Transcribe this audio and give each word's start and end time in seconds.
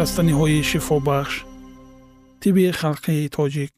растаниҳои 0.00 0.62
шифобахш 0.70 1.34
тиби 2.40 2.64
халқии 2.80 3.28
тоҷик. 3.36 3.72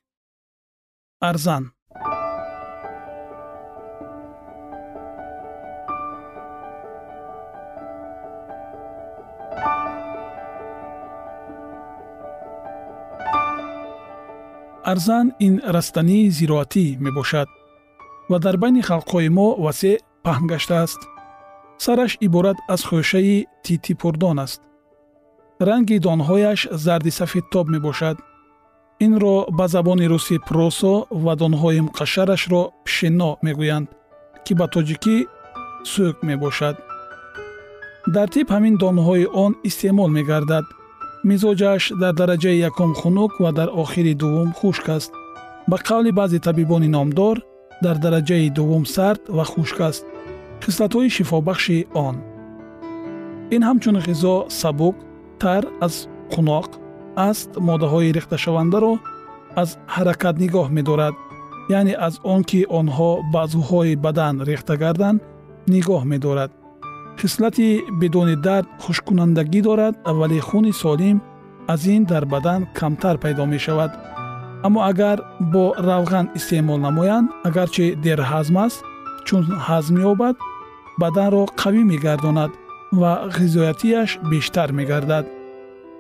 Арзан. 1.29 1.65
Арзан 14.93 15.27
ин 15.47 15.55
растании 15.75 16.31
зироатӣ 16.37 16.87
мебошад 17.05 17.49
ва 18.31 18.39
дар 18.45 18.57
байни 18.63 18.83
халқҳои 18.89 19.29
мо 19.37 19.49
васеъ 19.65 19.97
паҳн 20.25 20.45
гаштааст 20.53 21.01
сараш 21.85 22.13
иборат 22.27 22.59
аз 22.75 22.81
хӯшаи 22.89 23.37
титипурдон 23.65 24.39
аст 24.47 24.63
ранги 25.69 25.99
донҳояш 26.07 26.61
зарди 26.85 27.11
сафедтоб 27.11 27.67
мебошад. 27.75 28.17
Инро 29.07 29.37
ба 29.59 29.67
забони 29.75 30.07
русӣ 30.13 30.37
просо 30.49 30.95
ва 31.25 31.33
донҳои 31.43 31.81
муқашшарашро 31.87 32.63
пишено 32.85 33.31
мегӯянд 33.47 33.89
ки 34.45 34.53
ба 34.59 34.67
тоҷикӣ 34.75 35.17
сӯк 35.93 36.17
мебошад. 36.29 36.77
Дар 38.15 38.29
тиб 38.35 38.47
ҳамин 38.55 38.75
донҳои 38.85 39.25
он 39.45 39.53
истеъмол 39.69 40.11
мегардад. 40.19 40.67
Мизоҷаш 41.29 41.83
дар 42.03 42.15
дараҷаи 42.21 42.63
якум 42.71 42.91
хунук 43.01 43.33
ва 43.43 43.51
дар 43.59 43.69
охири 43.83 44.15
дуввум 44.23 44.51
хушк 44.59 44.87
аст. 44.97 45.13
Ба 45.71 45.77
қавли 45.89 46.11
баъзе 46.19 46.39
табибони 46.47 46.89
номдор 46.97 47.37
дар 47.85 47.97
дараҷаи 48.05 48.51
дуввум 48.57 48.85
сард 48.95 49.23
ва 49.37 49.45
хушк 49.53 49.79
аст. 49.89 50.05
Хислатҳои 50.65 51.09
шифобахши 51.17 51.79
он. 52.07 52.17
Ин 53.55 53.63
ҳамчун 53.69 53.97
ғизо 54.07 54.35
сабук 54.61 54.97
тар 55.43 55.65
аз 55.87 55.95
қуноқ 56.33 56.69
аст 57.29 57.51
моддаҳои 57.69 58.15
рехташавандаро 58.17 58.93
аз 59.63 59.71
ҳаракат 59.95 60.37
нигоҳ 60.43 60.69
медорад. 60.79 61.15
Яъне 61.79 61.95
аз 62.07 62.15
он 62.33 62.41
ки 62.51 62.61
онҳо 62.79 63.11
ба 63.33 63.39
азвҳои 63.47 64.01
бадан 64.05 64.35
рехта 64.49 64.75
гарданд 64.83 65.19
нигоҳ 65.75 66.03
медорад. 66.13 66.51
Хислати 67.21 67.69
бидуни 68.01 68.37
дард 68.47 68.67
хушккунандагӣ 68.85 69.61
дорад 69.69 69.95
вале 70.19 70.41
хуни 70.49 70.73
солим 70.83 71.17
аз 71.73 71.83
ин 71.95 72.03
дар 72.11 72.25
бадан 72.35 72.61
камтар 72.79 73.17
пайдо 73.23 73.45
мешавад. 73.55 73.91
Аммо 74.67 74.81
агар 74.91 75.19
бо 75.53 75.65
равған 75.89 76.27
истеъмол 76.39 76.79
намоянд 76.87 77.31
агарчи 77.49 77.87
дерҳазм 78.05 78.57
аст 78.67 78.79
чун 79.27 79.43
ҳазм 79.67 79.95
ёбад 80.11 80.37
баданро 81.03 81.43
қавӣ 81.61 81.83
мегардонад 81.93 82.51
ва 82.93 83.29
ғизоятияш 83.33 84.19
бештар 84.31 84.73
мегардад. 84.73 85.27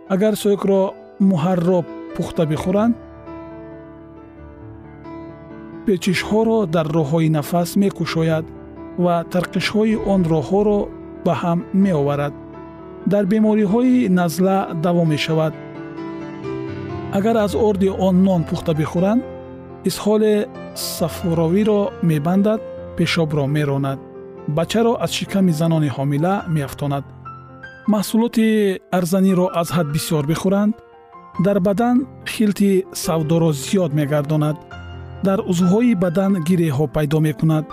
Агар 0.08 0.34
сӯкро 0.36 0.92
муҳарроб 1.30 1.86
пухта 2.14 2.44
бихӯранд 2.50 2.94
печишҳоро 5.86 6.58
дар 6.74 6.86
роҳҳои 6.96 7.28
нафас 7.36 7.70
мекушояд 7.82 8.44
ва 9.04 9.14
тарқишҳои 9.32 9.96
он 10.12 10.20
роҳҳоро 10.32 10.78
ба 11.24 11.34
ҳам 11.42 11.58
меоварад. 11.84 12.34
Дар 13.12 13.24
бемориҳои 13.32 14.08
назла 14.20 14.58
даво 14.84 15.02
мешавад. 15.12 15.52
Агар 17.18 17.36
аз 17.46 17.52
орди 17.68 17.88
он 18.06 18.16
нон 18.26 18.42
пухта 18.50 18.72
бихӯранд 18.80 19.22
исҳоли 19.88 20.34
сафуровиро 20.74 21.80
мебандад 22.10 22.60
пешобро 22.96 23.44
меронад 23.56 23.98
бачаро 24.48 24.92
аз 25.00 25.10
шиками 25.12 25.52
занони 25.52 25.90
ҳомила 25.96 26.34
меафтонад. 26.48 27.04
маҳсулоти 27.94 28.48
арзаниро 28.98 29.46
аз 29.60 29.68
ҳад 29.76 29.88
бисёр 29.94 30.24
бихӯранд 30.30 30.74
дар 31.44 31.58
бадан 31.60 31.96
хилти 32.32 32.84
савдоро 33.04 33.50
зиёд 33.52 33.92
мегардонад 33.98 34.56
дар 35.26 35.38
узвҳои 35.50 35.94
бадан 36.04 36.32
гиреҳҳо 36.48 36.86
пайдо 36.96 37.18
мекунад. 37.28 37.64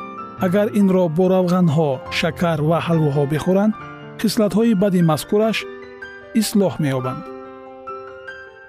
агар 0.45 0.67
инро 0.81 1.03
бо 1.17 1.25
равғанҳо 1.35 1.89
шакар 2.19 2.59
ва 2.69 2.77
ҳалвоҳо 2.87 3.23
бихӯранд 3.33 3.73
хислатҳои 4.21 4.73
бади 4.83 5.01
мазкураш 5.11 5.57
ислоҳ 6.41 6.73
меёбанд. 6.83 7.21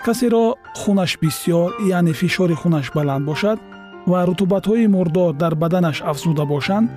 касеро 0.06 0.44
хунаш 0.80 1.12
бисьёр 1.22 1.68
яъне 1.96 2.12
фишори 2.20 2.56
хунаш 2.62 2.86
баланд 2.96 3.24
бошад 3.30 3.58
ва 4.10 4.18
рутубатҳои 4.28 4.86
мурдор 4.94 5.32
дар 5.42 5.54
баданаш 5.62 5.98
афзуда 6.10 6.44
бошанд 6.54 6.88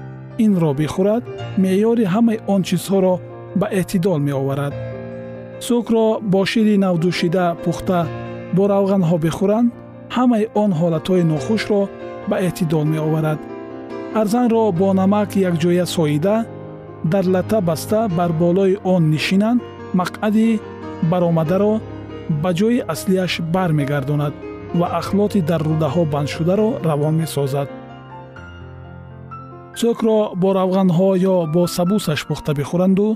инро 0.46 0.72
бихӯрад 0.80 1.24
меъёри 1.64 2.06
ҳамаи 2.14 2.40
он 2.54 2.62
чизҳоро 2.70 3.16
ба 3.60 3.68
эътидол 3.80 4.20
меоварад. 4.28 4.74
Сӯкро 5.66 6.06
бо 6.32 6.42
шири 6.52 6.76
навдӯшида 6.84 7.46
пухта 7.64 8.00
бо 8.56 8.64
равғанҳо 8.74 9.18
бихӯранд 9.26 9.70
ҳамаи 10.16 10.50
он 10.64 10.72
ҳолатҳои 10.80 11.24
нохушро 11.32 11.82
ба 12.30 12.36
эътидол 12.46 12.86
меоварад. 12.94 13.40
Арзанро 14.22 14.64
бо 14.80 14.88
намак 15.00 15.30
якҷоя 15.50 15.86
соида 15.96 16.36
дар 17.12 17.26
лата 17.34 17.60
баста 17.62 18.00
бар 18.18 18.32
болои 18.44 18.78
он 18.84 19.10
нишинанд 19.14 19.62
мақъади 20.00 20.60
баромадаро 21.12 21.74
ба 22.42 22.52
ҷои 22.60 22.84
аслиаш 22.94 23.34
бармегардонад 23.54 24.34
ва 24.80 24.88
ахлоти 25.00 25.42
дар 25.50 25.62
рӯдаҳо 25.70 26.04
бандшударо 26.14 26.70
равон 26.90 27.16
месозад 27.22 27.68
сӯкро 29.84 30.20
бо 30.42 30.50
равғанҳо 30.60 31.10
ё 31.34 31.36
бо 31.54 31.62
сабусаш 31.78 32.22
пухта 32.28 32.52
бихӯранду 32.60 33.08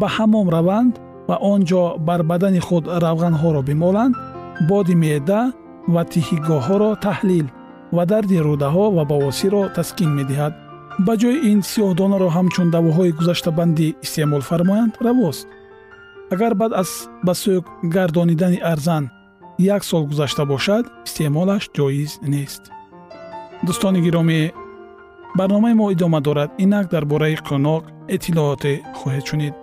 ба 0.00 0.08
ҳамом 0.16 0.46
раванд 0.56 0.94
ва 1.28 1.36
он 1.52 1.60
ҷо 1.70 1.82
бар 2.08 2.20
бадани 2.30 2.60
худ 2.66 2.84
равғанҳоро 3.04 3.60
бимоланд 3.68 4.14
боди 4.68 4.94
меъда 5.02 5.40
ва 5.94 6.02
тиҳигоҳҳоро 6.12 6.90
таҳлил 7.06 7.46
ва 7.96 8.02
дарди 8.12 8.36
рӯдаҳо 8.46 8.84
ва 8.96 9.02
бавосирро 9.12 9.62
таскин 9.76 10.10
медиҳад. 10.18 10.52
ба 11.06 11.12
ҷои 11.22 11.38
ин 11.50 11.58
сиёҳдонаро 11.70 12.28
ҳамчун 12.36 12.68
давоҳои 12.76 13.16
гузаштабандӣ 13.18 13.88
истеъмол 14.04 14.42
фармоянд 14.50 14.92
равост. 15.06 15.46
агар 16.34 16.52
баъд 16.60 16.72
аз 16.82 16.90
ба 17.26 17.32
сӯк 17.42 17.64
гардонидани 17.94 18.58
арзан 18.72 19.04
як 19.74 19.82
сол 19.90 20.02
гузашта 20.10 20.42
бошад 20.52 20.84
истеъмолаш 21.06 21.64
ҷоиз 21.76 22.12
нест. 22.34 22.62
Дӯстони 23.66 24.00
гиромӣ 24.06 24.40
барномаи 25.38 25.74
мо 25.74 25.86
идома 25.92 26.20
дорад 26.20 26.50
инак 26.64 26.86
дар 26.90 27.04
бораи 27.04 27.36
қӯноқ 27.46 27.82
иттилооте 28.14 28.72
хоҳед 28.98 29.24
шунид 29.28 29.54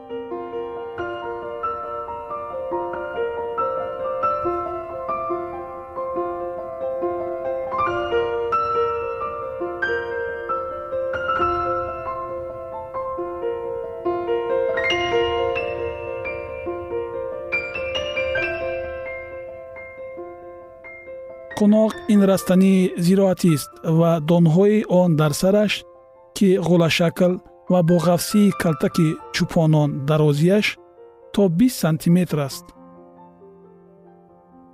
қуноқ 21.63 21.93
ин 22.13 22.21
растании 22.31 22.91
зироатист 23.05 23.71
ва 23.99 24.11
донҳои 24.29 24.83
он 25.01 25.09
дар 25.21 25.33
сараш 25.41 25.73
ки 26.35 26.49
ғулашакл 26.67 27.33
ва 27.71 27.79
бо 27.89 27.97
ғафсии 28.07 28.55
калтаки 28.61 29.09
чӯпонон 29.35 29.89
дарозияш 30.07 30.65
то 31.33 31.41
бист 31.57 31.77
сантиметр 31.83 32.37
аст. 32.47 32.65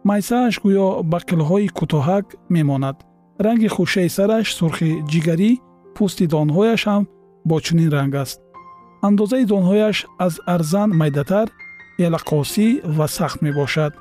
Майсааш 0.09 0.56
гӯё 0.65 0.88
ба 1.12 1.19
қилҳои 1.30 1.68
кӯтоҳак 1.77 2.25
мемонад. 2.56 2.97
Ранги 3.45 3.69
хушаи 3.75 4.09
сараш 4.18 4.47
сурхи 4.57 4.91
ҷигарӣ 5.12 5.51
пӯсти 5.95 6.25
донҳояш 6.33 6.81
ҳам 6.89 7.03
бо 7.50 7.56
чунин 7.65 7.89
ранг 7.95 8.13
аст. 8.24 8.39
Андозаи 9.07 9.45
донҳояш 9.53 9.97
аз 10.25 10.33
арзан 10.53 10.89
майдатар 11.00 11.47
элақосӣ 12.06 12.68
ва 12.97 13.07
сахт 13.18 13.39
мебошад 13.45 13.94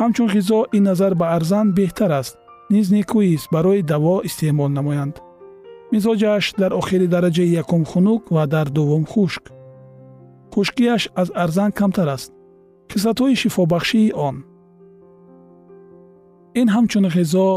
ҳамчун 0.00 0.28
ғизо 0.34 0.60
ин 0.76 0.84
назар 0.88 1.12
ба 1.20 1.26
арзан 1.36 1.66
беҳтар 1.78 2.10
аст. 2.20 2.36
Низ 2.74 2.86
некӯист 2.96 3.48
барои 3.54 3.82
даво 3.92 4.14
истеъмол 4.28 4.70
намоянд. 4.78 5.16
Мизоҷаш 5.92 6.44
дар 6.60 6.72
охири 6.80 7.06
дараҷаи 7.14 7.54
якум 7.62 7.82
хунук 7.90 8.22
ва 8.34 8.44
дар 8.54 8.66
дуввум 8.76 9.04
хушк. 9.12 9.44
Хушкиаш 10.52 11.02
аз 11.20 11.28
арзан 11.44 11.70
камтар 11.78 12.08
аст. 12.16 12.30
Кислатҳои 12.90 13.34
шифобахшии 13.42 14.12
он. 14.28 14.36
Ин 16.60 16.68
ҳамчун 16.74 17.04
ғизо 17.16 17.48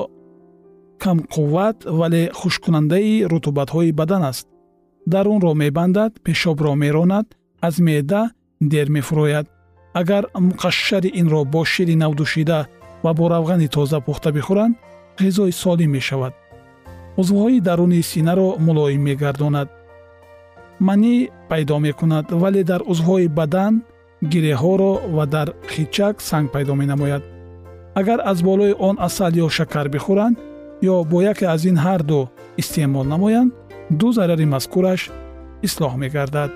камқувват 1.04 1.78
вале 2.00 2.24
хушккунандаи 2.40 3.26
рутубатҳои 3.32 3.92
бадан 4.00 4.24
аст. 4.32 4.48
Дарунро 5.14 5.52
мебандад 5.62 6.14
пешобро 6.26 6.74
меронад 6.84 7.28
аз 7.68 7.76
меъда 7.88 8.22
дер 8.72 8.88
мефурояд 8.96 9.48
агар 9.94 10.24
муқашшари 10.48 11.10
инро 11.20 11.42
бо 11.54 11.62
шири 11.66 11.96
навдӯшида 12.04 12.60
ва 13.04 13.12
бо 13.14 13.26
равғани 13.34 13.68
тоза 13.76 14.00
пухта 14.00 14.30
бихӯранд 14.32 14.76
ғизои 15.20 15.52
солим 15.52 15.92
мешавад. 15.92 16.34
Узвҳои 17.18 17.62
дарунии 17.62 18.08
синаро 18.12 18.50
мулоим 18.66 19.02
мегардонад. 19.08 19.70
Манӣ 20.88 21.30
пайдо 21.50 21.78
мекунад 21.80 22.26
вале 22.42 22.64
дар 22.64 22.82
узвҳои 22.92 23.28
бадан 23.40 23.74
гиреҳҳоро 24.32 24.94
ва 25.16 25.26
дар 25.26 25.48
хичак 25.74 26.16
санг 26.30 26.52
пайдо 26.52 26.74
менамояд. 26.82 27.24
Агар 28.00 28.20
аз 28.32 28.42
болои 28.42 28.74
он 28.88 28.96
асал 29.08 29.34
ё 29.46 29.48
шакар 29.58 29.88
бихӯранд 29.90 30.38
ё 30.82 30.96
бо 31.12 31.18
яке 31.32 31.46
аз 31.46 31.62
ин 31.66 31.78
ҳарду 31.86 32.30
истеъмол 32.62 33.06
намоянд 33.14 33.54
ду 34.00 34.08
зарари 34.18 34.46
мазкураш 34.46 35.02
ислоҳ 35.68 35.94
мегардад. 36.04 36.52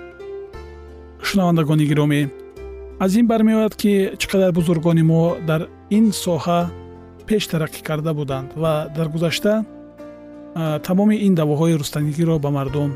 Шунавандагони 1.27 1.85
гиромӣ 1.91 2.21
аз 2.99 3.15
ин 3.15 3.27
бармеояд 3.27 3.75
ки 3.75 4.11
чӣ 4.19 4.27
қадар 4.27 4.51
бузургони 4.51 5.03
мо 5.03 5.37
дар 5.47 5.61
ин 5.89 6.11
соҳа 6.11 6.59
пеш 7.27 7.43
тараққӣ 7.51 7.81
карда 7.87 8.13
буданд 8.13 8.49
ва 8.55 8.73
дар 8.95 9.07
гузашта 9.09 9.65
тамоми 10.87 11.15
ин 11.27 11.33
давоҳои 11.35 11.77
рустанигиро 11.81 12.39
ба 12.39 12.49
мардум 12.49 12.91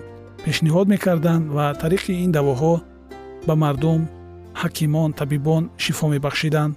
пешниҳод 0.45 0.87
мекарданд 0.93 1.45
ва 1.55 1.65
тариқи 1.81 2.13
ин 2.25 2.31
давоҳо 2.31 2.73
ба 3.47 3.55
мардум 3.55 4.01
ҳакимон 4.61 5.09
табибон 5.13 5.63
шифо 5.77 6.07
мебахшиданд. 6.07 6.75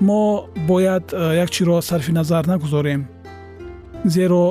Мо 0.00 0.46
бояд 0.68 1.12
як 1.12 1.50
чиро 1.50 1.80
сарфи 1.80 2.12
назар 2.12 2.46
нагузорем 2.46 3.06
зеро 4.04 4.44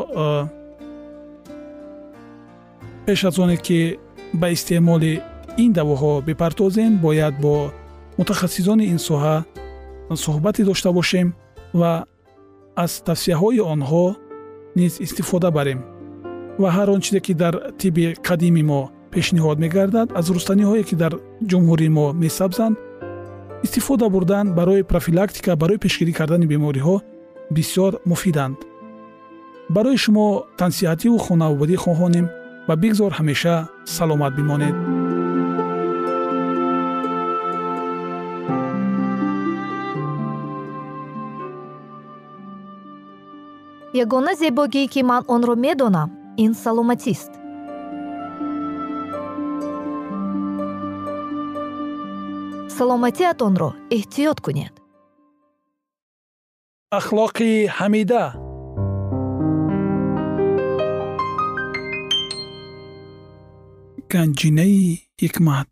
пеш 3.06 3.24
аз 3.24 3.40
оне 3.40 3.58
ки 3.58 3.98
ба 4.34 4.50
истеъмоли 4.50 5.22
ин 5.64 5.72
давоҳо 5.74 6.22
бипардозем 6.28 6.98
бояд 7.06 7.34
бо 7.44 7.72
мутахассисони 8.18 8.86
ин 8.94 9.00
соҳа 9.10 9.36
суҳбате 10.24 10.64
дошта 10.70 10.90
бошем 10.92 11.28
ва 11.80 11.92
аз 12.84 12.92
тавсияҳои 13.08 13.62
онҳо 13.74 14.06
низ 14.80 14.94
истифода 15.06 15.50
барем. 15.58 15.80
Ва 16.62 16.70
ҳар 16.76 16.88
он 16.94 17.02
чизе 17.06 17.20
ки 17.26 17.34
дар 17.34 17.54
тибби 17.80 18.06
қадими 18.28 18.64
мо 18.70 18.82
пешниҳод 19.14 19.58
мегардад 19.64 20.08
аз 20.20 20.26
рустаниҳое 20.36 20.84
ки 20.90 20.96
дар 21.02 21.14
ҷумҳурии 21.50 21.96
мо 21.98 22.06
месабзанд 22.24 22.76
истифода 23.66 24.08
бурдан 24.16 24.46
барои 24.60 24.88
профилактика 24.92 25.52
барои 25.62 25.84
пешгирӣ 25.86 26.14
кардани 26.20 26.46
бемориҳо 26.54 26.96
бисёр 27.56 27.92
муфиданд. 28.12 28.58
Барои 29.76 29.98
шумо 30.04 30.28
тансиҳативу 30.62 31.18
хонавобадӣ 31.26 31.76
хоҳонем 31.84 32.26
ва 32.68 32.76
бигзор 32.84 33.12
ҳамеша 33.20 33.56
саломат 33.96 34.34
бимонед 34.40 34.76
ягона 43.94 44.36
зебогие 44.36 44.88
ки 44.88 45.02
ман 45.04 45.24
онро 45.28 45.56
медонам 45.56 46.10
ин 46.38 46.54
саломатист. 46.54 47.32
Саломатиатонро 52.78 53.70
эҳтиёт 53.98 54.38
кунед. 54.46 54.74
Ахлоқи 57.00 57.52
ҳамида. 57.78 58.24
Ганҷинаи 64.12 64.84
ҳикмат 65.22 65.72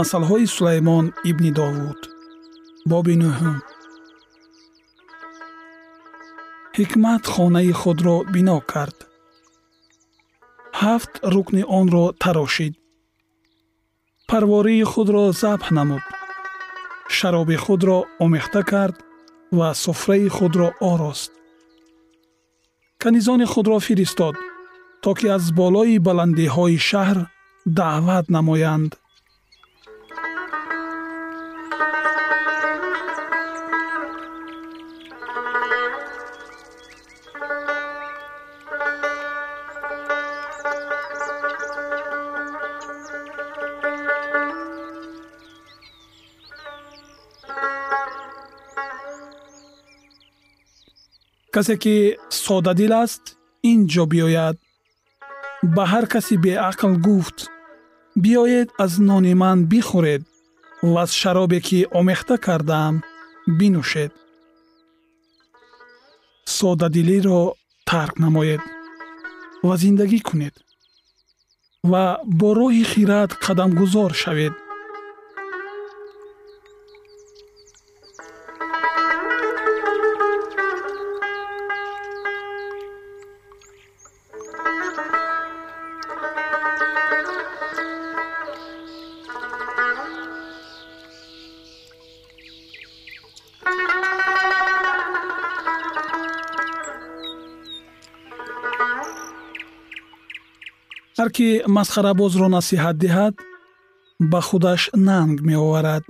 масъалаҳои 0.00 0.46
сулаймон 0.56 1.06
ибни 1.30 1.50
довуд. 1.58 2.00
Боби 2.90 3.14
нӯҳум 3.22 3.58
ҳикмат 6.78 7.24
хонаи 7.32 7.72
худро 7.80 8.16
бино 8.34 8.58
кард. 8.72 8.98
Ҳафт 10.80 11.12
рукни 11.34 11.62
онро 11.80 12.04
тарошид. 12.22 12.74
Парвории 14.30 14.84
худро 14.92 15.24
забҳ 15.42 15.66
намуд. 15.78 16.04
Шароби 17.16 17.56
худро 17.64 17.98
омехта 18.24 18.62
кард 18.72 18.96
ва 19.58 19.68
суфраи 19.82 20.28
худро 20.36 20.68
орост. 20.92 21.32
Канизони 23.02 23.46
худро 23.52 23.76
фиристод 23.86 24.36
то 25.02 25.10
ки 25.18 25.26
аз 25.36 25.44
болои 25.60 26.04
баландиҳои 26.08 26.78
шаҳр 26.88 27.18
даъват 27.78 28.26
намоянд 28.36 28.92
касе 51.60 51.76
ки 51.76 52.16
содадил 52.44 52.92
аст 53.04 53.22
ин 53.70 53.80
ҷо 53.92 54.04
биёяд. 54.12 54.56
Ба 55.74 55.84
ҳар 55.92 56.06
каси 56.12 56.34
беақл 56.44 56.92
гуфт 57.06 57.38
биёед 58.22 58.68
аз 58.84 58.92
нони 59.08 59.34
ман 59.42 59.58
бихӯред 59.70 60.22
ва 60.92 61.02
аз 61.04 61.10
шаробе 61.20 61.60
ки 61.66 61.78
омехта 61.98 62.36
кардаам 62.46 62.94
бинӯшед 63.58 64.12
содадилиро 66.56 67.42
тарк 67.88 68.14
намоед 68.24 68.62
ва 69.66 69.74
зиндагӣ 69.82 70.20
кунед 70.28 70.54
ва 71.90 72.04
бо 72.38 72.48
роҳи 72.58 72.84
хират 72.92 73.30
қадамгузор 73.44 74.12
шавед 74.22 74.54
кӣ 101.36 101.48
масхарабозро 101.76 102.46
насиҳат 102.56 102.96
диҳад 103.04 103.34
ба 104.30 104.40
худаш 104.48 104.82
нанг 105.08 105.36
меоварад 105.48 106.04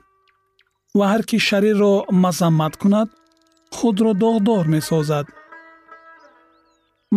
ва 0.98 1.04
ҳар 1.10 1.22
кӣ 1.28 1.38
шарирро 1.48 1.94
мазаммат 2.24 2.74
кунад 2.82 3.08
худро 3.76 4.12
доғдор 4.22 4.64
месозад. 4.74 5.26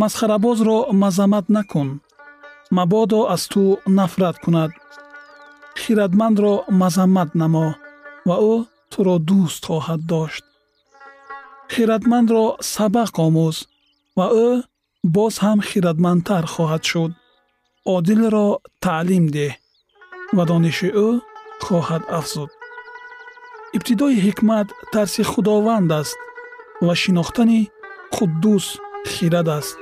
Масхарабозро 0.01 0.77
мазаммат 1.03 1.45
накун 1.55 1.89
мабодо 2.77 3.19
аз 3.33 3.43
ту 3.51 3.63
нафрат 3.97 4.37
кунад. 4.43 4.71
Хиратмандро 5.81 6.53
мазаммат 6.81 7.29
намо 7.41 7.67
ва 8.27 8.35
ӯ 8.53 8.55
туро 8.91 9.15
дӯст 9.29 9.61
хоҳад 9.67 10.01
дошт. 10.11 10.43
Хиратмандро 11.73 12.45
сабақ 12.73 13.15
омӯз 13.25 13.57
ва 14.17 14.27
ӯ 14.47 14.49
боз 15.15 15.33
ҳам 15.43 15.59
хиратмандтар 15.69 16.43
хоҳад 16.53 16.83
шуд 16.91 17.11
одилро 17.85 18.47
таълим 18.83 19.25
деҳ 19.35 19.53
ва 20.35 20.43
дониши 20.49 20.89
ӯ 21.07 21.09
хоҳад 21.65 22.03
афзуд. 22.19 22.49
Ибтидои 23.75 24.17
ҳикмат 24.25 24.67
тарси 24.93 25.23
худованд 25.31 25.91
аст 26.01 26.17
ва 26.85 26.93
шинохтани 27.01 27.61
қуддус 28.15 28.65
хирад 29.11 29.47
аст 29.59 29.75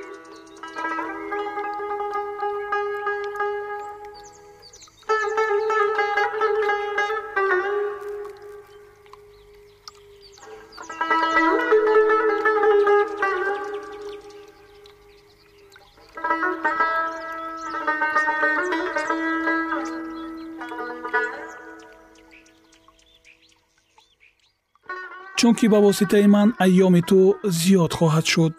чунки 25.42 25.68
ба 25.74 25.80
воситаи 25.86 26.28
ман 26.36 26.50
айёми 26.66 27.02
ту 27.10 27.20
зиёд 27.60 27.92
хоҳад 27.98 28.26
шуд 28.34 28.54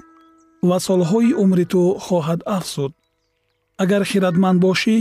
ва 0.68 0.76
солҳои 0.86 1.32
умри 1.42 1.64
ту 1.72 1.82
хоҳад 2.06 2.40
афзуд. 2.56 2.92
Агар 3.82 4.02
хиратманд 4.10 4.58
бошӣ 4.66 4.96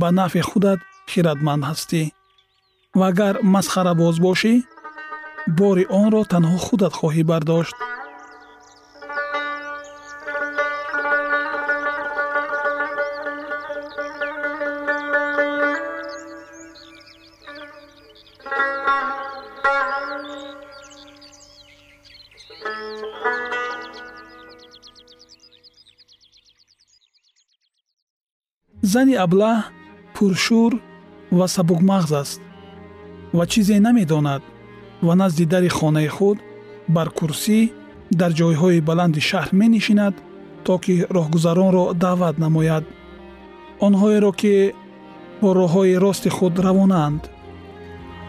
ба 0.00 0.08
нафъи 0.18 0.42
худат 0.50 0.80
хиратманд 1.12 1.62
ҳастӣ. 1.68 2.02
Ва 2.98 3.06
агар 3.12 3.34
масхарабоз 3.54 4.16
бошӣ 4.26 4.54
бори 5.58 5.84
онро 6.00 6.22
танҳо 6.32 6.58
худат 6.66 6.92
хоҳӣ 7.00 7.22
бардошт 7.30 7.76
зани 28.96 29.14
аблаҳ 29.24 29.58
пуршӯр 30.14 30.72
ва 31.38 31.46
сабукмағз 31.54 32.10
аст 32.22 32.40
ва 33.36 33.44
чизе 33.52 33.76
намедонад 33.86 34.42
ва 35.06 35.14
назди 35.20 35.44
дари 35.52 35.70
хонаи 35.78 36.08
худ 36.16 36.38
бар 36.94 37.08
курсӣ 37.18 37.58
дар 38.20 38.30
ҷойҳои 38.38 38.84
баланди 38.88 39.20
шаҳр 39.30 39.50
менишинад 39.60 40.14
то 40.66 40.74
ки 40.84 40.94
роҳгузаронро 41.16 41.84
даъват 42.02 42.36
намояд. 42.44 42.84
Онҳоеро 43.86 44.32
ки 44.40 44.54
бо 45.40 45.48
роҳҳои 45.60 45.94
рости 46.04 46.30
худ 46.36 46.54
равонаанд 46.66 47.22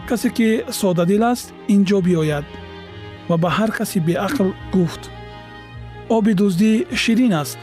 касе 0.08 0.28
ки 0.36 0.48
содадил 0.80 1.22
аст 1.32 1.46
ин 1.74 1.80
ҷо 1.88 1.98
биёяд 2.06 2.46
ва 3.28 3.36
ба 3.42 3.48
ҳар 3.56 3.70
каси 3.78 3.98
беақл 4.08 4.48
гуфт. 4.74 5.02
Оби 6.16 6.32
дуздӣ 6.40 6.72
ширин 7.02 7.32
аст 7.42 7.58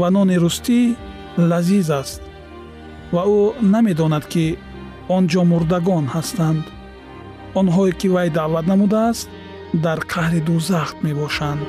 ва 0.00 0.08
нони 0.14 0.36
рустӣ 0.44 0.78
лазиз 1.50 1.88
аст 2.00 2.22
ва 3.16 3.24
ӯ 3.40 3.42
намедонад 3.74 4.24
ки 4.32 4.46
он 5.16 5.24
ҷо 5.32 5.42
мурдагон 5.52 6.04
ҳастанд. 6.14 6.64
Онҳое 7.60 7.92
ки 8.00 8.08
вай 8.14 8.28
даъват 8.38 8.66
намудааст 8.72 9.28
дар 9.84 9.98
қаҳри 10.12 10.40
дузах 10.48 10.88
мебошанд 11.04 11.68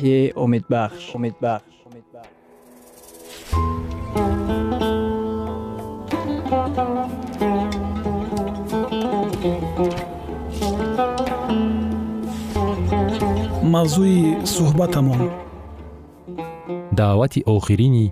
وحی 0.00 0.32
امیدبخش 0.36 1.16
امیدبخش 1.16 1.76
мавзӯи 13.74 14.20
суҳбатамон 14.54 15.22
даъвати 16.98 17.40
охирини 17.54 18.06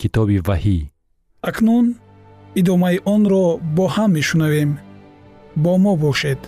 китоби 0.00 0.38
ваҳӣ 0.48 0.78
акнун 1.50 1.86
идомаи 2.60 2.96
онро 3.14 3.44
бо 3.76 3.84
ҳам 3.94 4.10
мешунавем 4.18 4.70
бо 5.62 5.72
мо 5.84 5.92
бошед 6.04 6.40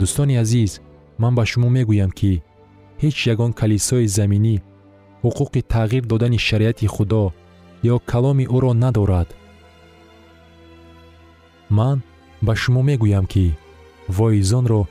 Дӯстони 0.00 0.34
азиз 0.42 0.72
ман 1.22 1.32
ба 1.38 1.44
шумо 1.50 1.68
мегӯям 1.76 2.12
ки 2.18 2.32
ҳеҷ 3.02 3.16
ягон 3.32 3.52
калисои 3.60 4.06
заминӣ 4.16 4.56
ҳуқуқи 5.24 5.60
тағйир 5.74 6.04
додани 6.10 6.38
шариати 6.48 6.86
худо 6.94 7.24
ё 7.92 7.96
каломи 8.10 8.44
ӯро 8.56 8.72
надорад. 8.84 9.28
Ман 11.76 11.98
ба 12.46 12.54
шумо 12.62 12.80
мегӯям 12.88 13.26
ки 13.32 13.46
воизонро 14.16 14.82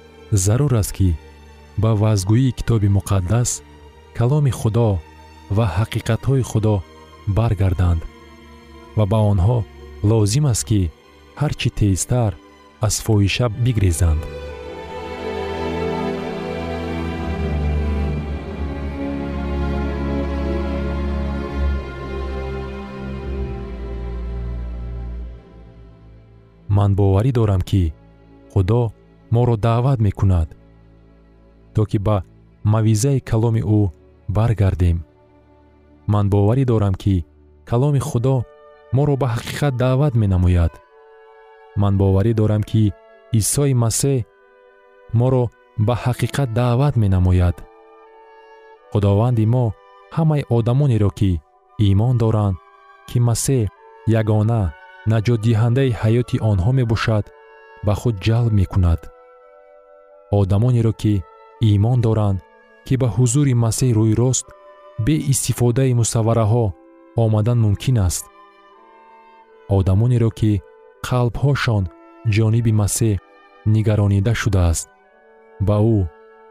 зарур 0.43 0.73
аст 0.81 0.91
ки 0.97 1.09
ба 1.81 1.91
вазгӯии 2.01 2.55
китоби 2.57 2.89
муқаддас 2.97 3.49
каломи 4.17 4.51
худо 4.59 4.89
ва 5.57 5.65
ҳақиқатҳои 5.77 6.47
худо 6.51 6.75
баргарданд 7.37 8.01
ва 8.97 9.05
ба 9.11 9.19
онҳо 9.31 9.57
лозим 10.09 10.45
аст 10.53 10.63
ки 10.69 10.81
ҳар 11.39 11.51
чӣ 11.59 11.69
тезтар 11.79 12.31
аз 12.87 12.95
фоҳиша 13.05 13.45
бигрезанд 13.65 14.21
ман 26.79 26.91
боварӣ 26.99 27.31
дорам 27.39 27.61
ки 27.69 27.83
худо 28.53 28.81
моро 29.33 29.55
даъват 29.65 29.99
мекунад 30.05 30.49
то 31.73 31.81
ки 31.89 31.97
ба 32.05 32.15
мавъизаи 32.73 33.19
каломи 33.29 33.61
ӯ 33.77 33.81
баргардем. 34.35 34.97
Ман 36.13 36.25
боварӣ 36.33 36.63
дорам 36.71 36.95
ки 37.01 37.15
каломи 37.69 38.01
худо 38.09 38.35
моро 38.95 39.15
ба 39.21 39.27
ҳақиқат 39.35 39.73
даъват 39.83 40.13
менамояд. 40.21 40.73
Ман 41.81 41.93
боварӣ 42.01 42.33
дорам 42.39 42.63
ки 42.69 42.83
исои 43.39 43.73
масеҳ 43.83 44.25
моро 45.19 45.43
ба 45.87 45.95
ҳақиқат 46.03 46.49
даъват 46.59 46.93
менамояд. 47.03 47.55
Худованди 48.91 49.45
мо 49.53 49.65
ҳамаи 50.15 50.47
одамонеро 50.57 51.09
ки 51.19 51.31
имон 51.89 52.15
доранд 52.21 52.55
ки 53.09 53.17
масеҳ 53.27 53.69
ягона 54.19 54.61
наҷотдиҳандаи 55.11 55.91
ҳаёти 56.01 56.37
онҳо 56.51 56.71
мебошад 56.79 57.25
ба 57.85 57.93
худ 57.99 58.15
ҷалб 58.27 58.51
мекунад. 58.61 58.99
Одамонеро 60.39 60.93
ки 61.01 61.13
имон 61.71 61.97
доранд 62.05 62.39
ки 62.85 62.93
ба 63.01 63.07
ҳузури 63.15 63.53
масеҳ 63.65 63.89
рӯйрост 63.99 64.45
бе 65.05 65.15
истифодаи 65.31 65.93
мусаввараҳо 66.01 66.65
омадан 67.23 67.57
мумкин 67.65 67.97
аст. 68.07 68.23
Одамонеро 69.77 70.29
ки 70.39 70.51
қалбҳошон 71.07 71.83
ҷониби 72.35 72.73
масеҳ 72.81 73.15
нигаронида 73.73 74.33
шудааст 74.41 74.87
ба 75.67 75.77
ӯ 75.97 75.99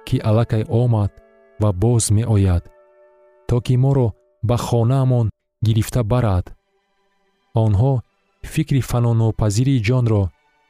ки 0.06 0.16
аллакай 0.28 0.64
омад 0.82 1.10
ва 1.62 1.70
боз 1.82 2.04
меояд 2.16 2.64
то 3.48 3.56
ки 3.66 3.74
моро 3.84 4.08
ба 4.48 4.56
хонаамон 4.66 5.26
гирифта 5.66 6.00
барад 6.12 6.46
онҳо 7.64 7.92
фикри 8.42 8.80
фанонопазирии 8.80 9.84
ҷонро 9.88 10.22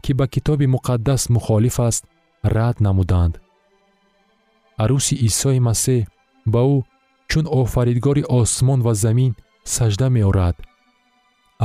ки 0.02 0.12
ба 0.18 0.26
китоби 0.34 0.66
муқаддас 0.74 1.22
мухолиф 1.34 1.76
аст 1.88 2.02
рад 2.54 2.76
намуданд. 2.86 3.34
Арӯси 4.82 5.14
исои 5.28 5.60
масеҳ 5.68 6.06
ба 6.52 6.60
ӯ 6.74 6.76
чун 7.30 7.46
офаридгори 7.60 8.22
осмон 8.38 8.80
ва 8.86 8.92
замин 9.04 9.32
сажда 9.74 10.06
меорад. 10.16 10.56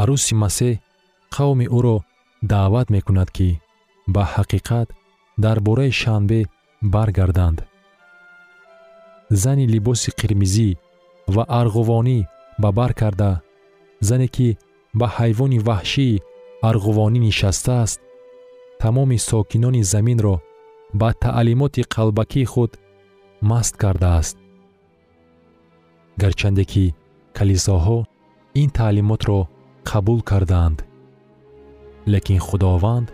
Арӯси 0.02 0.34
масеҳ 0.44 0.80
қавми 1.36 1.68
ӯро 1.78 1.98
даъват 2.52 2.88
мекунад 2.96 3.30
ки 3.38 3.50
ба 4.13 4.24
ҳақиқат 4.34 4.88
дар 5.44 5.58
бораи 5.68 5.92
шанбе 6.02 6.42
баргарданд. 6.94 7.60
Зани 9.42 9.66
либоси 9.74 10.10
қирмизӣ 10.20 10.70
ва 11.36 11.44
арғувонӣ 11.60 12.20
ба 12.62 12.70
бар 12.78 12.92
карда. 13.00 13.32
Зане 14.08 14.28
ки 14.36 14.58
ба 14.99 15.08
ҳайвони 15.17 15.60
ваҳшии 15.67 16.21
арғувонӣ 16.69 17.19
нишастааст. 17.27 17.99
Тамоми 18.82 19.17
сокинони 19.29 19.84
заминро 19.93 20.36
ба 20.99 21.10
таълимоти 21.23 21.82
қалбакии 21.95 22.49
худ 22.53 22.71
маст 23.49 23.73
кардааст. 23.82 24.36
Гарчанде 26.21 26.63
ки 26.71 26.86
калисоҳо 27.38 27.99
ин 28.62 28.69
таълимотро 28.79 29.39
қабул 29.89 30.19
кардаанд 30.29 30.77
лекин 32.13 32.39
худованд 32.47 33.08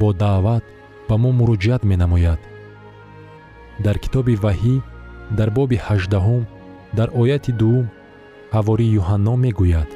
бо 0.00 0.08
даъват 0.22 0.64
ба 1.08 1.14
мо 1.22 1.30
муроҷиат 1.38 1.82
менамояд. 1.90 2.40
Дар 3.84 3.96
китоби 4.04 4.34
ваҳӣ 4.44 4.74
дар 5.38 5.48
боби 5.56 5.76
ҳаждаҳум 5.86 6.42
дар 6.98 7.08
ояти 7.20 7.52
дуввум 7.60 7.86
ҳавории 8.54 8.94
юҳанно 9.00 9.34
мегӯяд 9.44 9.90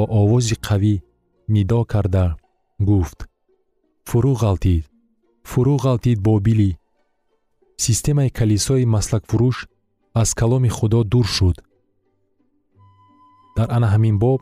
бо 0.00 0.06
овози 0.20 0.56
қавӣ 0.66 0.94
нидо 1.54 1.80
карда 1.92 2.24
гуфт. 2.88 3.18
Фурӯ 4.08 4.32
ғалтид 4.42 4.84
фурӯ 5.50 5.74
ғалтид 5.84 6.18
бобилӣ 6.26 6.70
системаи 7.84 8.30
калисои 8.38 8.84
маслакфурӯш 8.94 9.56
аз 10.20 10.28
каломи 10.40 10.70
худо 10.76 11.00
дур 11.12 11.26
шуд 11.36 11.56
дар 13.56 13.68
ана 13.76 13.88
ҳамин 13.94 14.16
боб 14.24 14.40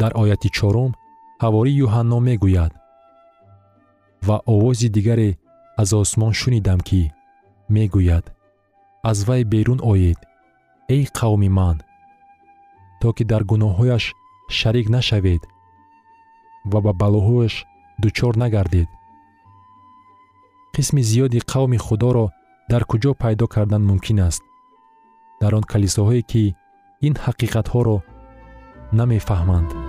дар 0.00 0.12
ояти 0.22 0.48
чорум 0.56 0.92
ҳавори 1.42 1.72
юҳанно 1.84 2.18
мегӯяд 2.28 2.72
ва 4.26 4.36
овози 4.54 4.88
дигаре 4.96 5.30
аз 5.80 5.90
осмон 6.00 6.32
шунидам 6.40 6.80
ки 6.88 7.00
мегӯяд. 7.74 8.24
Аз 9.10 9.18
вай 9.28 9.42
берун 9.52 9.80
оед 9.92 10.20
эй 10.94 11.04
қавми 11.18 11.50
ман 11.58 11.76
то 13.00 13.08
ки 13.16 13.24
дар 13.30 13.42
гуноҳҳояш 13.50 14.04
шарик 14.48 14.88
нашавед 14.88 15.42
ва 16.64 16.80
ба 16.80 16.92
балоҳояш 16.92 17.54
дучор 18.02 18.36
нагардед. 18.36 18.88
Қисми 20.74 21.02
зиёди 21.10 21.40
қавми 21.52 21.78
худоро 21.86 22.26
дар 22.70 22.82
куҷо 22.90 23.14
пайдо 23.22 23.46
кардан 23.54 23.82
мумкин 23.86 24.20
аст. 24.28 24.42
Дар 25.40 25.52
он 25.58 25.64
калисоҳое 25.72 26.22
ки 26.30 26.42
ин 27.06 27.14
ҳақиқатҳоро 27.24 27.96
намефаҳманд 28.98 29.85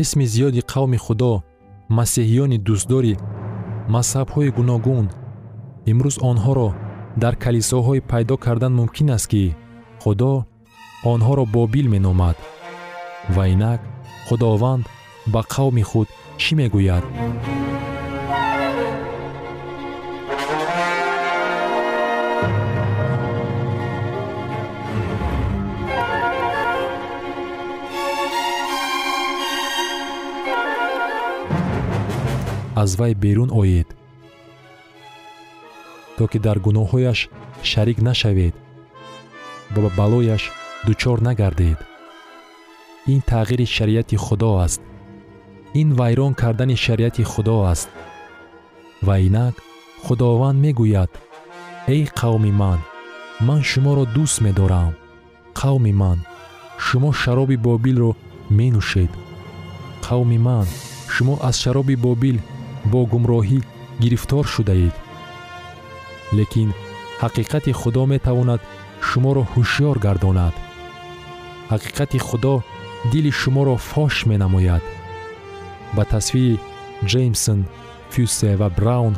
қисми 0.00 0.24
зиёди 0.34 0.62
қавми 0.72 0.98
худо 1.06 1.32
масеҳиёни 1.98 2.58
дӯстдори 2.66 3.14
мазҳабҳои 3.94 4.50
гуногун. 4.58 5.06
Имрӯз 5.90 6.16
онҳоро 6.30 6.68
дар 7.22 7.34
калисоҳое 7.44 8.00
пайдо 8.10 8.34
кардан 8.44 8.72
мумкин 8.80 9.08
аст 9.16 9.26
ки 9.32 9.44
худо 10.02 10.32
онҳоро 11.12 11.44
бобил 11.54 11.86
меномад. 11.94 12.36
Ва 13.34 13.44
инак 13.54 13.80
худованд 14.26 14.84
ба 15.32 15.40
қавми 15.54 15.84
худ 15.90 16.08
чӣ 16.42 16.52
мегӯяд 16.58 17.04
аз 32.82 32.90
вай 32.98 33.14
берун 33.14 33.50
оед. 33.60 33.88
То 36.16 36.24
ки 36.30 36.38
дар 36.46 36.58
гуноҳҳояш 36.66 37.18
шарик 37.70 37.98
нашавед 38.08 38.54
ва 39.72 39.80
ба 39.84 39.90
балояш 39.98 40.42
дучор 40.86 41.18
нагардед. 41.26 41.78
Ин 43.12 43.20
тағйири 43.30 43.66
шариати 43.76 44.16
худо 44.24 44.50
аст. 44.66 44.80
Ин 45.80 45.88
вайрон 45.98 46.32
кардани 46.40 46.76
шариати 46.84 47.22
худо 47.32 47.56
аст. 47.72 47.88
Ва 49.06 49.14
инак 49.26 49.54
худованд 50.04 50.58
мегӯяд 50.64 51.12
эй 51.94 52.02
қавми 52.20 52.52
ман 52.60 52.80
ман 53.46 53.60
шуморо 53.70 54.04
дӯст 54.14 54.38
медорам. 54.44 54.92
Қавми 55.60 55.92
ман 56.02 56.18
шумо 56.84 57.10
шароби 57.22 57.56
бобилро 57.66 58.10
менӯшед. 58.58 59.12
Қавми 60.06 60.38
ман 60.46 60.66
шумо 61.14 61.34
аз 61.48 61.56
шароби 61.62 61.96
бобил 62.06 62.38
бо 62.90 63.00
гумроҳӣ 63.12 63.58
гирифтор 64.02 64.44
шудаед. 64.54 64.94
Лекин 66.36 66.70
ҳақиқати 67.22 67.72
худо 67.80 68.02
метавонад 68.14 68.60
шуморо 69.08 69.42
ҳушьёр 69.52 69.96
гардонад. 70.06 70.54
Ҳақиқати 71.72 72.18
худо 72.28 72.54
дили 73.12 73.30
шуморо 73.40 73.74
фош 73.90 74.14
менамояд. 74.30 74.82
Ба 75.96 76.04
тасвири 76.12 76.60
ҷеймсон 77.10 77.60
фюсе 78.12 78.50
ва 78.60 78.68
браун 78.78 79.14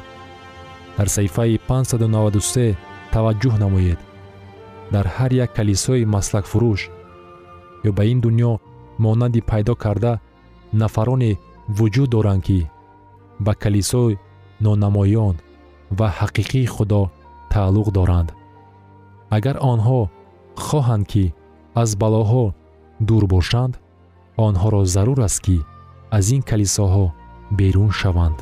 дар 0.98 1.09
саҳифаи 1.16 1.59
593 1.68 2.77
таваҷҷӯҳ 3.12 3.55
намоед. 3.64 3.98
Дар 4.94 5.07
ҳар 5.16 5.31
як 5.44 5.51
калисои 5.59 6.05
маслакфурӯш 6.14 6.81
ё 7.88 7.90
ба 7.98 8.05
ин 8.12 8.18
дуньё 8.25 8.53
монанди 9.05 9.40
пайдо 9.51 9.75
карда 9.85 10.12
нафароне 10.83 11.33
вуҷуд 11.77 12.09
доранд 12.14 12.42
ки 12.46 12.59
ба 13.46 13.52
калисои 13.62 14.18
нонамоён 14.64 15.37
ва 15.98 16.09
ҳақиқии 16.18 16.72
худо 16.74 17.02
тааллуқ 17.52 17.88
доранд. 17.98 18.28
Агар 19.37 19.57
онҳо 19.72 20.00
хоҳанд 20.66 21.05
ки 21.12 21.24
аз 21.83 21.90
балоҳо 22.02 22.44
дур 23.09 23.24
бошанд 23.35 23.74
онҳоро 24.46 24.81
зарур 24.94 25.18
аст 25.28 25.40
ки 25.46 25.57
аз 26.16 26.26
ин 26.37 26.42
калисоҳо 26.50 27.07
берун 27.59 27.90
шаванд 28.00 28.38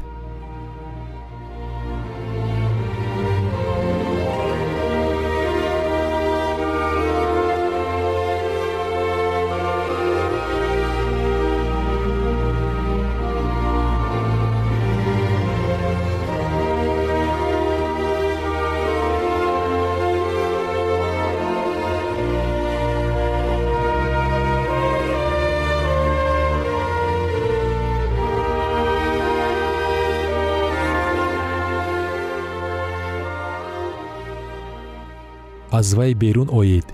аз 35.81 35.95
вай 35.95 36.13
берун 36.15 36.49
оед 36.61 36.89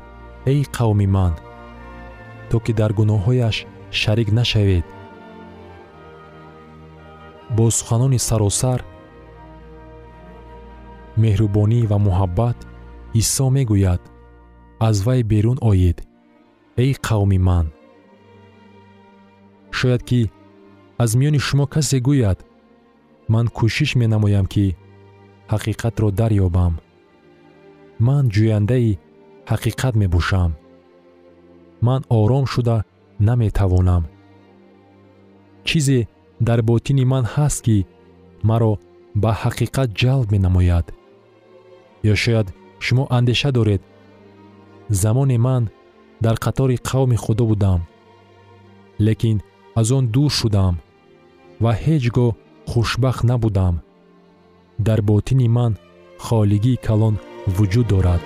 эй 0.53 0.61
қавми 0.77 1.07
ман 1.17 1.35
то 2.51 2.57
ки 2.65 2.73
дар 2.81 2.93
гуноҳҳояш 2.99 3.57
шарик 4.01 4.29
нашавед. 4.39 4.87
Бо 7.57 7.65
суханони 7.79 8.19
саросар 8.29 8.81
меҳрубонӣ 11.23 11.81
ва 11.91 11.99
муҳаббат 12.07 12.59
исо 13.21 13.47
мегӯяд 13.57 14.03
аз 14.89 14.97
вай 15.07 15.21
берун 15.33 15.59
оед 15.71 15.99
эй 16.85 16.93
қавми 17.07 17.39
ман. 17.49 17.67
Шояд 19.79 20.03
ки 20.09 20.21
аз 21.03 21.11
миёни 21.19 21.41
шумо 21.47 21.67
касе 21.75 21.99
гӯяд 22.09 22.39
ман 23.33 23.47
кӯшиш 23.57 23.91
менамоям 24.01 24.47
ки 24.53 24.67
ҳақиқатро 25.53 26.09
дарёбам 26.21 26.75
ман 28.07 28.25
ҷӯяндаи 28.35 28.99
ҳақиқат 29.51 29.95
мебошам. 30.03 30.51
Ман 31.87 32.01
ором 32.21 32.47
шуда 32.53 32.77
наметавонам. 33.27 34.05
Чизе 35.67 36.01
дар 36.41 36.61
ботини 36.69 37.05
ман 37.13 37.25
ҳаст 37.35 37.59
ки 37.67 37.87
маро 38.49 38.73
ба 39.23 39.31
ҳақиқат 39.43 39.89
ҷалб 40.01 40.27
менамояд. 40.35 40.87
Ё 42.13 42.15
шояд 42.23 42.47
шумо 42.85 43.05
андеша 43.19 43.51
доред. 43.59 43.83
Замоне 44.89 45.39
ман 45.47 45.63
дар 46.25 46.37
қатори 46.45 46.77
қавми 46.89 47.17
худо 47.25 47.45
будам 47.51 47.81
лекин 49.07 49.43
аз 49.75 49.91
он 49.91 50.05
дур 50.15 50.31
шудам 50.31 50.75
ва 51.63 51.73
ҳеҷ 51.85 52.05
гоҳ 52.17 52.31
хушбахт 52.71 53.23
набудам. 53.31 53.75
Дар 54.87 55.01
ботини 55.03 55.49
ман 55.49 55.73
холигии 56.27 56.83
калон 56.87 57.15
вуҷуд 57.55 57.87
дорад. 57.89 58.23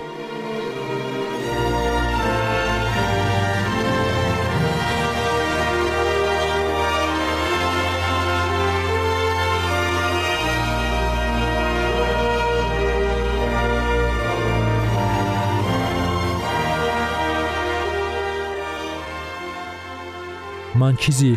Ман 20.81 20.95
чизе 20.97 21.31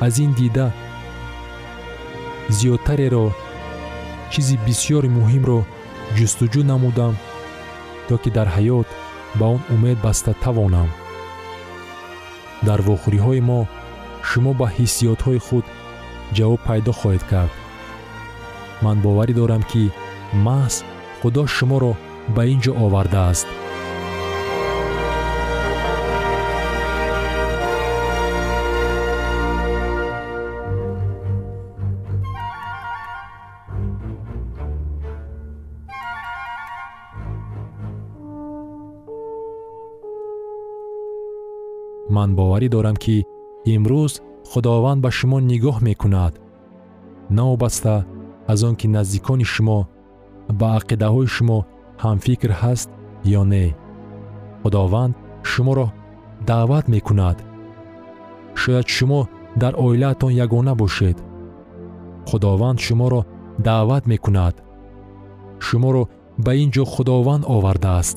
аз 0.00 0.18
ин 0.18 0.32
дида 0.38 0.66
зиёдтареро 2.56 3.26
чизи 4.32 4.56
бисьёри 4.66 5.08
муҳимро 5.18 5.58
ҷустуҷӯ 6.16 6.62
намудам 6.70 7.14
то 8.08 8.14
ки 8.22 8.30
дар 8.36 8.48
ҳаёт 8.56 8.86
ба 9.38 9.46
он 9.54 9.60
умед 9.74 9.98
баста 10.06 10.32
тавонам. 10.44 10.88
Дар 12.66 12.80
вохӯриҳои 12.88 13.40
мо 13.50 13.60
шумо 14.28 14.52
ба 14.60 14.66
ҳиссиётҳои 14.76 15.40
худ 15.46 15.64
ҷавоб 16.36 16.60
пайдо 16.68 16.92
хоҳед 17.00 17.24
кард. 17.30 17.52
Ман 18.84 18.96
боварӣ 19.04 19.32
дорам 19.40 19.62
ки 19.70 19.82
маҳз 20.46 20.74
худо 21.20 21.42
шуморо 21.56 21.92
ба 22.34 22.42
ин 22.52 22.58
ҷо 22.64 22.72
овардааст 22.84 23.46
ман 42.18 42.30
боварӣ 42.38 42.68
дорам 42.74 42.96
ки 43.04 43.16
имрӯз 43.74 44.12
худованд 44.50 45.00
ба 45.04 45.10
шумо 45.18 45.38
нигоҳ 45.50 45.76
мекунад. 45.88 46.34
Навобаста 47.36 47.94
аз 48.52 48.60
он 48.68 48.74
ки 48.80 48.86
наздикони 48.96 49.46
шумо 49.54 49.78
ба 50.58 50.68
ақидаҳои 50.78 51.28
шумо 51.36 51.58
ҳамфикр 52.04 52.50
ҳаст 52.60 52.88
ё 53.40 53.42
не. 53.52 53.66
Худованд 54.62 55.14
шуморо 55.50 55.86
даъват 56.48 56.86
мекунад. 56.94 57.36
Шояд 58.60 58.86
шумо 58.96 59.20
дар 59.62 59.72
оилаатон 59.84 60.32
ягона 60.44 60.74
бошед. 60.82 61.18
Худованд 62.28 62.78
шуморо 62.86 63.20
даъват 63.66 64.04
мекунад. 64.12 64.54
Шуморо 65.66 66.02
ба 66.44 66.52
ин 66.62 66.70
ҷо 66.74 66.84
худованд 66.94 67.44
овардааст. 67.54 68.16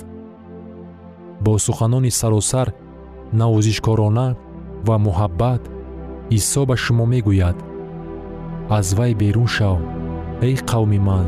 Бо 1.43 1.51
суханони 1.65 2.11
саросар 2.19 2.67
навозишкорона 3.33 4.27
ва 4.87 4.95
муҳаббат 5.05 5.61
исо 6.37 6.65
ба 6.65 6.75
шумо 6.83 7.05
мегӯяд. 7.05 7.57
Аз 8.77 8.87
вай 8.97 9.13
берун 9.13 9.47
шав 9.47 9.79
эй 10.41 10.55
қавми 10.69 10.99
ман 11.07 11.27